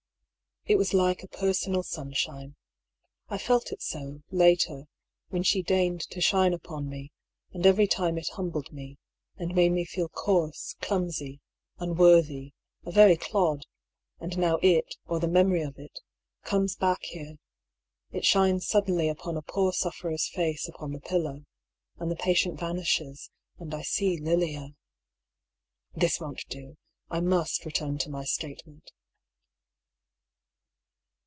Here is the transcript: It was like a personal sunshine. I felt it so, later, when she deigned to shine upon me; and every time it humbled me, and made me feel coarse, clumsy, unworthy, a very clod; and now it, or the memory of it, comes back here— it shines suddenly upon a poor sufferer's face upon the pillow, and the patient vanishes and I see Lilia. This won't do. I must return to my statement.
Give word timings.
It 0.67 0.77
was 0.77 0.93
like 0.93 1.23
a 1.23 1.27
personal 1.27 1.81
sunshine. 1.81 2.55
I 3.29 3.39
felt 3.39 3.71
it 3.71 3.81
so, 3.81 4.21
later, 4.29 4.85
when 5.29 5.41
she 5.41 5.63
deigned 5.63 6.01
to 6.11 6.21
shine 6.21 6.53
upon 6.53 6.87
me; 6.87 7.11
and 7.51 7.65
every 7.65 7.87
time 7.87 8.15
it 8.19 8.29
humbled 8.33 8.71
me, 8.71 8.99
and 9.37 9.55
made 9.55 9.71
me 9.71 9.85
feel 9.85 10.07
coarse, 10.07 10.75
clumsy, 10.79 11.41
unworthy, 11.79 12.53
a 12.85 12.91
very 12.91 13.17
clod; 13.17 13.65
and 14.19 14.37
now 14.37 14.59
it, 14.61 14.95
or 15.07 15.19
the 15.19 15.27
memory 15.27 15.63
of 15.63 15.79
it, 15.79 15.99
comes 16.43 16.75
back 16.75 17.01
here— 17.01 17.39
it 18.13 18.23
shines 18.23 18.67
suddenly 18.67 19.09
upon 19.09 19.35
a 19.37 19.41
poor 19.41 19.73
sufferer's 19.73 20.27
face 20.27 20.67
upon 20.69 20.91
the 20.93 21.01
pillow, 21.01 21.43
and 21.97 22.11
the 22.11 22.15
patient 22.15 22.59
vanishes 22.59 23.31
and 23.57 23.73
I 23.73 23.81
see 23.81 24.15
Lilia. 24.15 24.75
This 25.95 26.19
won't 26.19 26.45
do. 26.49 26.77
I 27.09 27.19
must 27.19 27.65
return 27.65 27.97
to 27.97 28.11
my 28.11 28.25
statement. 28.25 28.91